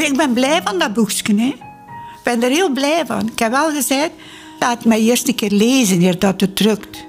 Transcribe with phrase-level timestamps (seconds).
[0.00, 1.34] Ik ben blij van dat boekje.
[1.34, 1.46] Hè.
[1.46, 3.28] Ik ben er heel blij van.
[3.28, 4.10] Ik heb wel gezegd,
[4.60, 7.06] laat mij eerst een keer lezen eer dat het drukt.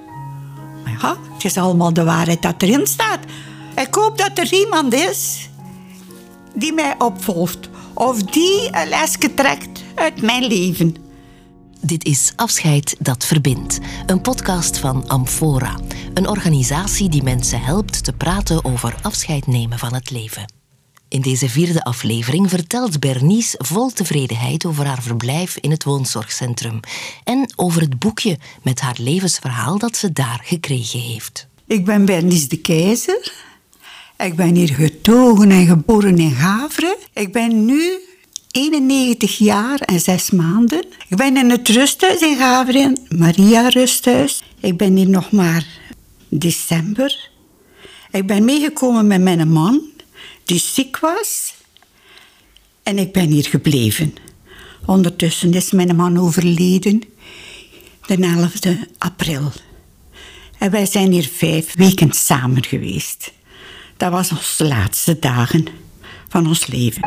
[0.84, 3.20] Maar ja, het is allemaal de waarheid dat erin staat.
[3.76, 5.50] Ik hoop dat er iemand is
[6.56, 7.70] die mij opvolgt.
[7.94, 10.96] Of die een lesje trekt uit mijn leven.
[11.82, 15.80] Dit is Afscheid dat verbindt, een podcast van Amfora,
[16.14, 20.61] een organisatie die mensen helpt te praten over afscheid nemen van het leven.
[21.12, 26.80] In deze vierde aflevering vertelt Bernice vol tevredenheid over haar verblijf in het woonzorgcentrum
[27.24, 31.48] en over het boekje met haar levensverhaal dat ze daar gekregen heeft.
[31.68, 33.34] Ik ben Bernice de Keizer.
[34.18, 36.98] Ik ben hier getogen en geboren in Gavre.
[37.14, 38.00] Ik ben nu
[38.52, 40.86] 91 jaar en 6 maanden.
[41.10, 44.44] Ik ben in het rusthuis in Gavre, Maria Rusthuis.
[44.60, 45.66] Ik ben hier nog maar
[46.30, 47.30] december.
[48.12, 49.82] Ik ben meegekomen met mijn man,
[50.52, 51.54] die ziek was.
[52.84, 54.14] En ik ben hier gebleven.
[54.86, 57.04] Ondertussen is mijn man overleden,
[58.06, 59.52] de 11e april.
[60.58, 63.32] En wij zijn hier vijf weken samen geweest.
[63.98, 65.66] Dat was onze laatste dagen
[66.30, 67.02] van ons leven.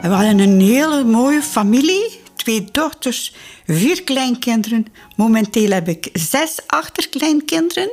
[0.00, 2.22] We hadden een hele mooie familie.
[2.44, 3.34] Twee dochters,
[3.66, 4.86] vier kleinkinderen.
[5.16, 7.90] Momenteel heb ik zes achterkleinkinderen.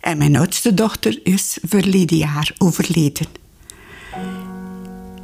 [0.00, 3.26] En mijn oudste dochter is verleden jaar overleden.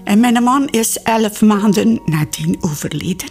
[0.04, 3.28] En mijn man is elf maanden nadien overleden.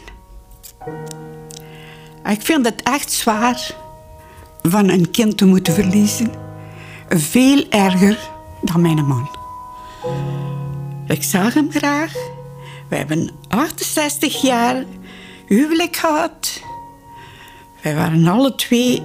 [2.25, 3.75] Ik vind het echt zwaar
[4.61, 6.31] van een kind te moeten verliezen.
[7.09, 8.29] Veel erger
[8.61, 9.29] dan mijn man.
[11.07, 12.13] Ik zag hem graag.
[12.89, 14.85] We hebben 68 jaar
[15.49, 16.61] huwelijk gehad.
[17.81, 19.01] Wij waren alle twee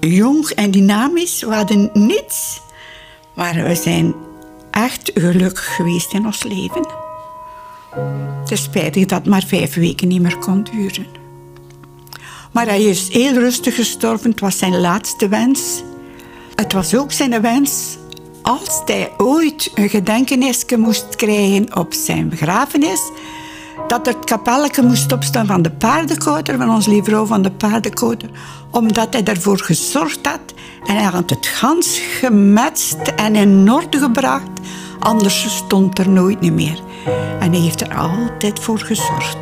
[0.00, 1.42] jong en dynamisch.
[1.42, 2.60] We hadden niets.
[3.34, 4.14] Maar we zijn
[4.70, 6.86] echt gelukkig geweest in ons leven.
[8.40, 11.06] Het is spijtig dat het maar vijf weken niet meer kon duren.
[12.52, 14.30] Maar hij is heel rustig gestorven.
[14.30, 15.82] Het was zijn laatste wens.
[16.54, 17.96] Het was ook zijn wens
[18.46, 23.10] als hij ooit een gedenkenisje moest krijgen op zijn begrafenis,
[23.86, 28.30] dat het kapelletje moest opstaan van de paardenkoter, van ons lieve van de paardenkoter,
[28.70, 30.54] omdat hij ervoor gezorgd had
[30.84, 34.50] en hij had het gans gemetst en in orde gebracht,
[34.98, 36.80] anders stond er nooit meer.
[37.40, 39.38] En hij heeft er altijd voor gezorgd.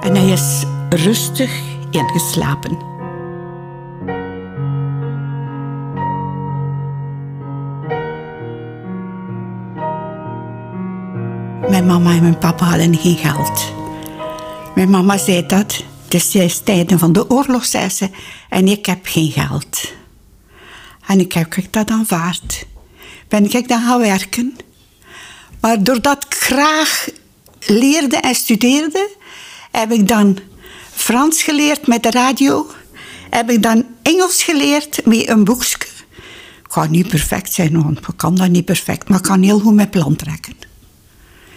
[0.00, 2.89] En hij is rustig ingeslapen.
[11.68, 13.72] Mijn mama en mijn papa hadden geen geld.
[14.74, 15.84] Mijn mama zei dat.
[16.08, 17.64] Het is tijden van de oorlog.
[18.48, 19.92] En ik heb geen geld.
[21.06, 22.66] En ik heb dat aanvaard.
[23.28, 24.56] Ben ik dan gaan werken.
[25.60, 27.08] Maar doordat ik graag
[27.60, 29.10] leerde en studeerde,
[29.70, 30.38] heb ik dan
[30.92, 32.70] Frans geleerd met de radio.
[33.30, 35.76] Heb ik dan Engels geleerd met een boekje.
[36.64, 39.60] Ik ga niet perfect zijn, want ik kan dat niet perfect, maar ik kan heel
[39.60, 40.69] goed met plan trekken.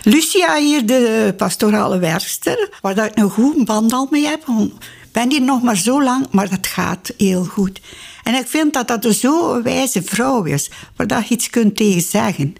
[0.05, 4.47] Lucia hier, de pastorale werkster, waar ik een goede band al mee heb.
[4.47, 7.81] Ik ben hier nog maar zo lang, maar dat gaat heel goed.
[8.23, 12.01] En ik vind dat dat zo'n wijze vrouw is, waar dat je iets kunt tegen
[12.01, 12.55] zeggen.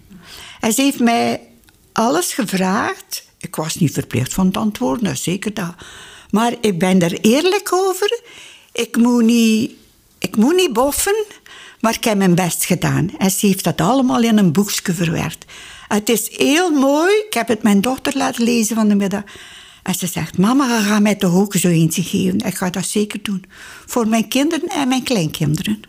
[0.59, 1.42] En ze heeft mij
[1.94, 3.28] alles gevraagd.
[3.38, 5.74] Ik was niet verplicht van het antwoorden, zeker dat.
[6.30, 8.20] Maar ik ben er eerlijk over.
[8.72, 9.72] Ik moet niet,
[10.20, 11.25] ik moet niet boffen,
[11.80, 13.10] maar ik heb mijn best gedaan.
[13.18, 15.46] En ze heeft dat allemaal in een boekje verwerkt.
[15.88, 17.13] Het is heel mooi.
[17.27, 19.23] Ik heb het mijn dochter laten lezen van de middag.
[19.83, 22.39] En ze zegt, mama, ga mij toch ook zo eentje geven.
[22.39, 23.45] Ik ga dat zeker doen.
[23.85, 25.81] Voor mijn kinderen en mijn kleinkinderen.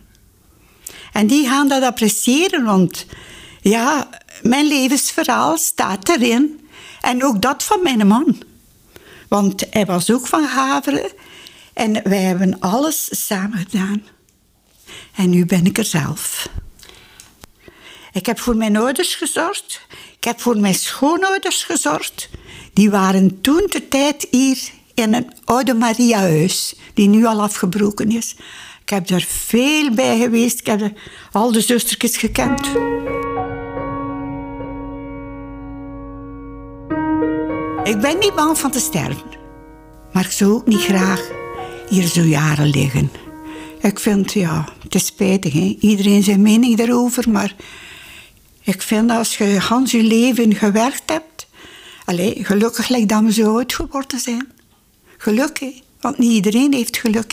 [1.13, 3.07] En die gaan dat appreciëren, want
[3.61, 4.09] ja,
[4.43, 6.61] mijn levensverhaal staat erin.
[7.01, 8.43] En ook dat van mijn man.
[9.29, 11.11] Want hij was ook van Haveren.
[11.73, 14.03] En wij hebben alles samen gedaan.
[15.15, 16.49] En nu ben ik er zelf.
[18.15, 19.87] Ik heb voor mijn ouders gezorgd.
[20.17, 22.29] Ik heb voor mijn schoonouders gezorgd.
[22.73, 24.59] Die waren toen de tijd hier
[24.95, 28.37] in een oude Mariahuis, die nu al afgebroken is.
[28.83, 30.61] Ik heb er veel bij geweest.
[30.61, 30.93] Ik heb
[31.33, 32.67] al de zustertjes gekend.
[37.85, 39.33] Ik ben niet bang van te sterven.
[40.13, 41.31] Maar ik zou ook niet graag
[41.89, 43.11] hier zo jaren liggen.
[43.81, 47.55] Ik vind, ja, het is spijtig, iedereen zijn mening daarover, maar
[48.65, 51.47] ik vind als je Hans je leven gewerkt hebt,
[52.05, 54.53] allez, gelukkig lijkt dat we zo oud geworden zijn.
[55.17, 57.33] Gelukkig, want niet iedereen heeft geluk.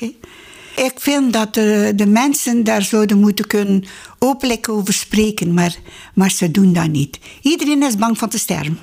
[0.75, 3.83] Ik vind dat de, de mensen daar zouden moeten kunnen
[4.19, 5.75] openlijk over spreken, maar,
[6.13, 7.19] maar ze doen dat niet.
[7.41, 8.79] Iedereen is bang van te sterven.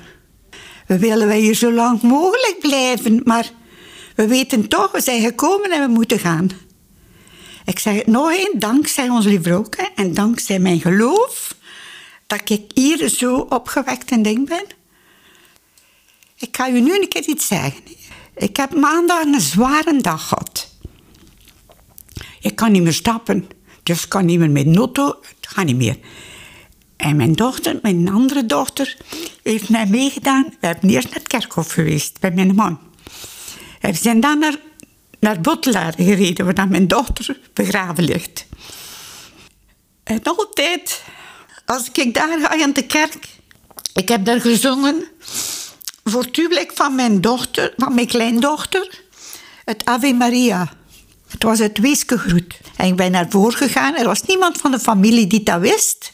[0.87, 3.51] We willen hier zo lang mogelijk blijven, maar
[4.15, 6.49] we weten toch, we zijn gekomen en we moeten gaan.
[7.65, 9.65] Ik zeg het nog eens, dankzij ons lieve
[9.95, 11.55] en dankzij mijn geloof,
[12.29, 14.65] dat ik hier zo opgewekt en ding ben.
[16.35, 17.83] Ik ga u nu een keer iets zeggen.
[18.35, 20.75] Ik heb maandag een zware dag gehad.
[22.41, 23.47] Ik kan niet meer stappen,
[23.83, 25.97] dus ik kan niet meer met de het gaat niet meer.
[26.95, 28.97] En mijn dochter, mijn andere dochter,
[29.43, 30.53] heeft mij meegedaan.
[30.59, 32.79] We hebben eerst naar het kerkhof geweest, bij mijn man.
[33.79, 34.55] En we zijn dan naar,
[35.19, 38.45] naar Bottelaar gereden, waar mijn dochter begraven ligt.
[40.03, 41.03] En altijd,
[41.69, 43.17] als ik daar ga in de kerk,
[43.93, 45.03] ik heb daar gezongen
[46.03, 49.01] voor het van mijn dochter, van mijn kleindochter,
[49.65, 50.73] het Ave Maria.
[51.27, 52.59] Het was het weeskegroet.
[52.75, 53.95] En ik ben naar voren gegaan.
[53.95, 56.11] Er was niemand van de familie die dat wist.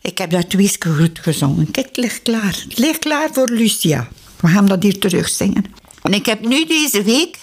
[0.00, 1.70] Ik heb dat weeskegroet gezongen.
[1.70, 2.62] Kijk, het ligt klaar.
[2.68, 4.08] Het ligt klaar voor Lucia.
[4.40, 5.64] We gaan dat hier terugzingen.
[6.02, 7.38] En ik heb nu deze week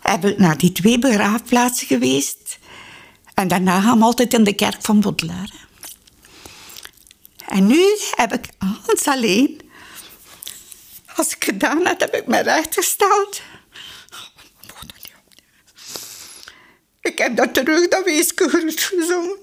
[0.00, 2.58] heb ik naar die twee begraafplaatsen geweest.
[3.34, 5.62] En daarna gaan we altijd in de kerk van Baudelaire.
[7.52, 9.70] En nu heb ik alles alleen.
[11.16, 13.42] Als ik gedaan heb, heb ik me rechtgesteld.
[17.00, 19.38] Ik heb dat terug, dat weeskegroet gezongen.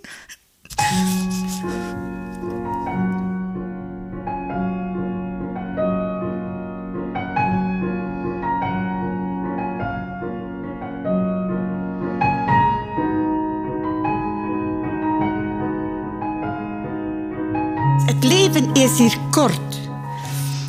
[18.19, 19.79] Het leven is hier kort.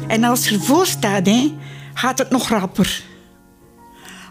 [0.08, 1.55] En als je ervoor staat, hè,
[1.94, 3.02] gaat het nog rapper.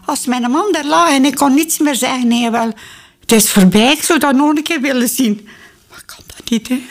[0.04, 2.72] Als mijn man daar lag en ik kon niets meer zeggen, nee, wel,
[3.20, 5.48] het is voorbij, ik zou dat nog een keer willen zien.
[5.90, 6.82] Maar kan dat niet, hè.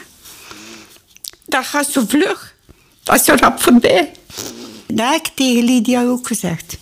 [1.46, 2.56] Dat gaat zo vlug.
[3.04, 4.12] Dat is zo rap voorbij.
[4.88, 6.78] Dat heb ik tegen Lydia ook gezegd.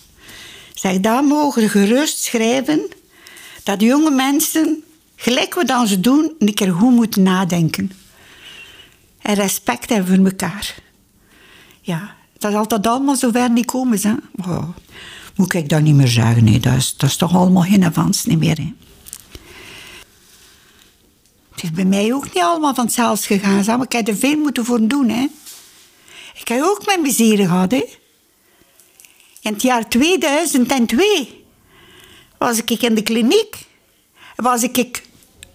[0.74, 2.88] Zeg, daar mogen we gerust schrijven
[3.64, 4.84] dat jonge mensen,
[5.16, 7.92] gelijk wat dan ze doen, een keer goed moeten nadenken.
[9.28, 10.76] En respect hebben voor elkaar.
[11.82, 14.00] Ja, dat is altijd allemaal zo ver niet komen.
[14.02, 14.14] Hè?
[15.36, 16.44] Moet ik dat niet meer zeggen?
[16.44, 18.58] Nee, dat is, dat is toch allemaal geen avans niet meer.
[21.52, 23.66] Het is bij mij ook niet allemaal vanzelf gegaan.
[23.66, 25.10] Maar ik heb er veel moeten voor doen.
[25.10, 25.28] Hè?
[26.34, 27.72] Ik heb ook mijn miserie gehad.
[27.72, 27.86] Hè?
[29.42, 31.46] In het jaar 2002
[32.38, 33.66] was ik in de kliniek.
[34.36, 35.04] Was ik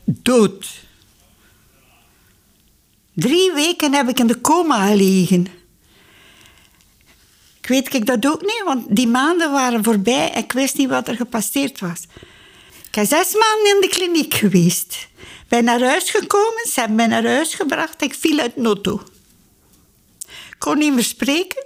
[0.04, 0.81] dood.
[3.14, 5.46] Drie weken heb ik in de coma gelegen.
[7.60, 10.88] Ik weet ik dat ook niet, want die maanden waren voorbij en ik wist niet
[10.88, 12.02] wat er gepasseerd was.
[12.84, 15.08] Ik ben zes maanden in de kliniek geweest.
[15.48, 18.02] Ben naar huis gekomen, ze hebben mij naar huis gebracht.
[18.02, 19.02] Ik viel uit noto.
[20.28, 21.64] Ik kon niet meer spreken.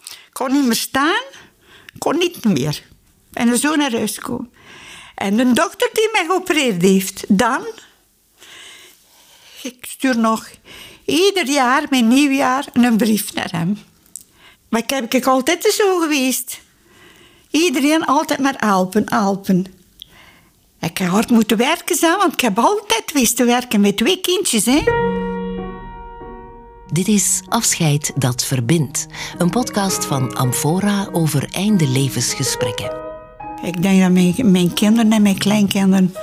[0.00, 1.22] Ik kon niet meer staan.
[1.94, 2.82] Ik kon niet meer.
[3.32, 4.52] En zo naar huis komen.
[5.14, 7.66] En de dokter die mij geopereerd heeft, dan...
[9.62, 10.48] Ik stuur nog
[11.04, 13.78] ieder jaar, mijn nieuwjaar, een brief naar hem.
[14.68, 16.60] Maar ik heb ik altijd zo geweest.
[17.50, 19.66] Iedereen altijd maar Alpen, Alpen.
[20.80, 24.20] Ik heb hard moeten werken, zo, want ik heb altijd wist te werken met twee
[24.20, 24.64] kindjes.
[24.64, 24.82] Hè.
[26.92, 29.06] Dit is Afscheid dat verbindt.
[29.38, 33.00] Een podcast van Amfora over einde levensgesprekken.
[33.62, 36.14] Ik denk dat mijn, mijn kinderen en mijn kleinkinderen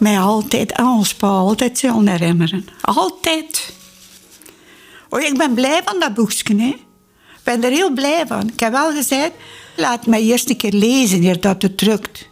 [0.00, 2.68] mij altijd aan ons pa altijd zullen herinneren.
[2.80, 3.72] Altijd.
[5.08, 6.56] Oh, ik ben blij van dat boekje.
[6.56, 6.68] Hè.
[6.68, 8.48] Ik ben er heel blij van.
[8.48, 9.32] Ik heb wel gezegd,
[9.76, 12.28] laat mij eerst een keer lezen hier dat het drukt.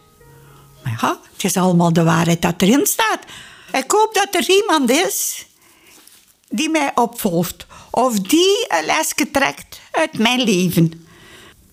[0.83, 3.19] Maar ja, het is allemaal de waarheid dat erin staat.
[3.71, 5.45] Ik hoop dat er iemand is
[6.49, 7.65] die mij opvolgt.
[7.91, 11.07] Of die een lesje trekt uit mijn leven.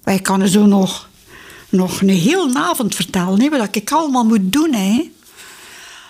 [0.03, 1.09] Wij kunnen zo nog,
[1.69, 4.73] nog een hele avond vertellen, hè, wat ik allemaal moet doen.
[4.73, 5.11] Hè.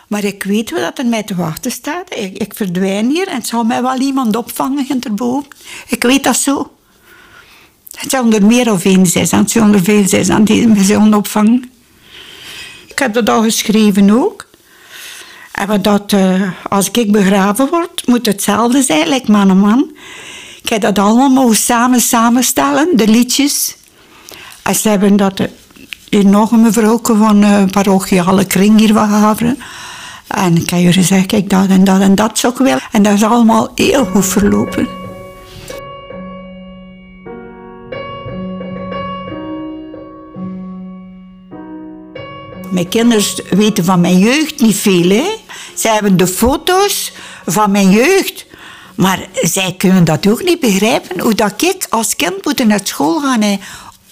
[0.06, 2.14] Maar ik weet wel dat er mij te wachten staat.
[2.14, 5.48] Ik, ik verdwijn hier en het zal mij wel iemand opvangen erboven.
[5.88, 6.70] Ik weet dat zo.
[7.98, 11.70] Het zal er meer of één zijn, het zal er veel zijn die me opvangen.
[12.86, 14.46] Ik heb dat al geschreven ook.
[15.52, 19.90] En dat, uh, als ik begraven word, moet hetzelfde zijn, lijkt man en man.
[20.62, 23.76] Ik heb dat allemaal mogen samen samenstellen, de liedjes.
[24.62, 25.40] En ze hebben dat
[26.08, 29.58] hier nog een mevrouw van uh, parochiale kring hier van Haveren.
[30.26, 32.88] En ik heb je gezegd, kijk, dat en dat en dat zou ik.
[32.92, 34.88] En dat is allemaal heel goed verlopen.
[42.70, 45.08] Mijn kinderen weten van mijn jeugd niet veel.
[45.08, 45.24] Hè?
[45.74, 47.12] Zij hebben de foto's
[47.46, 48.46] van mijn jeugd.
[48.94, 51.20] Maar zij kunnen dat ook niet begrijpen.
[51.20, 53.42] Hoe dat ik als kind moet naar school gaan.
[53.42, 53.58] Hè?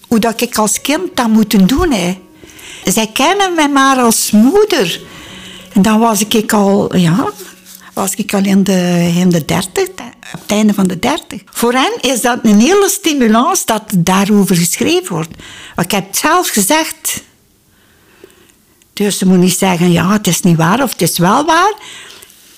[0.09, 1.93] Hoe dat ik als kind dat moet doen.
[1.93, 2.19] Hè?
[2.85, 5.01] Zij kennen mij maar als moeder.
[5.75, 7.29] En dan was ik al, ja,
[7.93, 9.89] was ik al in de, in de dertig,
[10.35, 11.43] op het einde van de dertig.
[11.45, 15.31] Voor hen is dat een hele stimulans dat daarover geschreven wordt.
[15.77, 17.23] ik heb het zelf gezegd.
[18.93, 21.75] Dus ze moet niet zeggen, ja, het is niet waar of het is wel waar.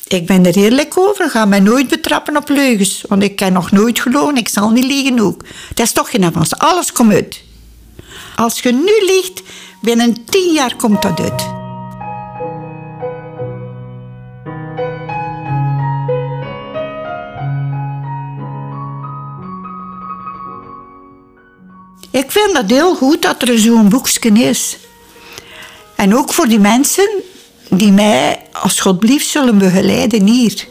[0.07, 1.31] Ik ben er eerlijk over.
[1.31, 3.05] Ga mij nooit betrappen op leugens.
[3.09, 4.37] Want ik ken nog nooit gelogen.
[4.37, 5.43] Ik zal niet liegen ook.
[5.69, 6.59] Het is toch geen avans.
[6.59, 7.43] Alles komt uit.
[8.37, 9.43] Als je nu liegt,
[9.81, 11.56] binnen tien jaar komt dat uit.
[22.17, 24.77] Ik vind dat heel goed dat er zo'n boekje is.
[25.97, 27.09] En ook voor die mensen
[27.71, 30.67] die mij, als God blieft, zullen begeleiden hier.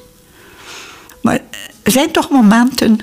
[1.22, 1.40] Maar
[1.84, 3.00] er zijn toch momenten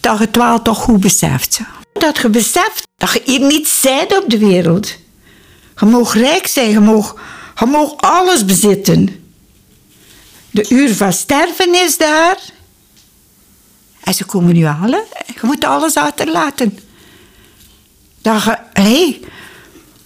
[0.00, 1.60] dat je het wel toch goed beseft.
[1.92, 4.96] Dat je beseft dat je hier niet zijt op de wereld.
[5.76, 7.16] Je mag rijk zijn, je mag,
[7.58, 9.24] je mag alles bezitten.
[10.50, 12.38] De uur van sterven is daar.
[14.00, 15.04] En ze komen nu halen.
[15.26, 16.78] Je moet alles achterlaten.
[18.22, 19.20] Dat je, hey,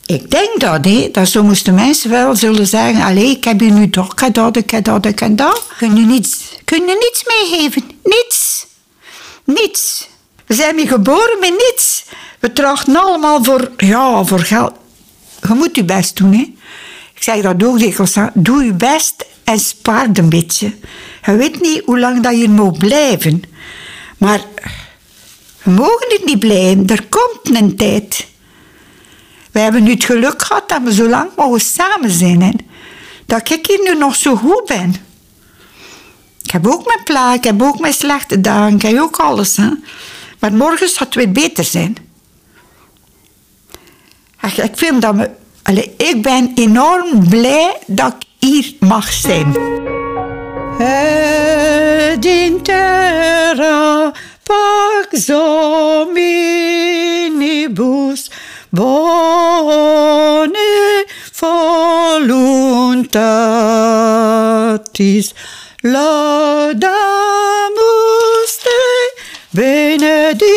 [0.07, 3.71] ik denk dat, hè, dat zo moesten mensen wel zullen zeggen: Allee, ik heb je
[3.71, 5.63] nu toch, ik heb dat, ik heb dat, ik heb dat.
[5.79, 7.83] Kun je niets, kun je niets meegeven?
[8.03, 8.67] Niets.
[9.45, 10.09] Niets.
[10.47, 12.05] We zijn hier geboren met niets.
[12.41, 14.73] We trachten allemaal voor, ja, voor geld.
[15.43, 16.55] Je moet je best doen, hè.
[17.15, 18.15] Ik zeg dat ook dikwijls.
[18.35, 20.75] Doe je best en spaar een beetje.
[21.25, 23.43] Je weet niet hoe lang dat je moet blijven.
[24.19, 24.41] Maar
[25.67, 26.87] we mogen het niet blijven.
[26.87, 28.27] Er komt een tijd.
[29.53, 32.43] We hebben nu het geluk gehad dat we zo lang mogen samen zijn.
[32.43, 32.51] Hè.
[33.27, 34.95] Dat ik hier nu nog zo goed ben.
[36.43, 39.57] Ik heb ook mijn plaat, ik heb ook mijn slechte dagen, ik heb ook alles.
[39.57, 39.69] Hè.
[40.39, 41.97] Maar morgen zal het weer beter zijn.
[44.57, 45.31] Ik vind dat we...
[45.97, 49.55] Ik ben enorm blij dat ik hier mag zijn.
[50.79, 52.25] Het
[54.49, 56.21] pax hominibus
[58.79, 59.25] bone
[61.41, 62.87] voluntatis
[65.95, 66.93] laudamus
[68.65, 68.83] te
[69.57, 70.56] benedicimus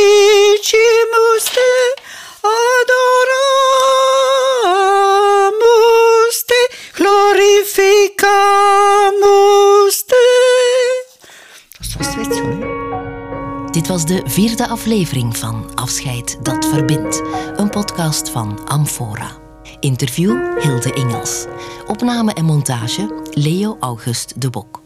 [13.80, 17.22] Dit was de vierde aflevering van Afscheid dat verbindt,
[17.56, 19.32] een podcast van Amphora.
[19.80, 21.46] Interview Hilde Ingels.
[21.88, 24.82] Opname en montage Leo August de Bok.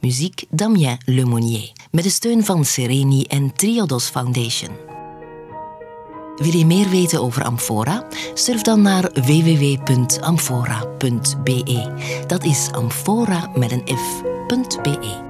[0.00, 1.72] Muziek Damien Lemonnier.
[1.90, 4.70] Met de steun van Sereni en Triodos Foundation.
[6.36, 8.06] Wil je meer weten over Amphora?
[8.34, 10.22] Surf dan naar www.amphora.be.
[12.26, 15.27] Dat is Amphora met een f.be.